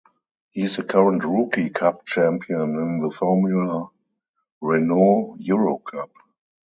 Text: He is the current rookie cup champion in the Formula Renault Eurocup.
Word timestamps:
He 0.49 0.63
is 0.63 0.77
the 0.77 0.83
current 0.83 1.23
rookie 1.23 1.69
cup 1.69 2.07
champion 2.07 2.71
in 2.75 3.01
the 3.03 3.11
Formula 3.11 3.91
Renault 4.59 5.37
Eurocup. 5.39 6.09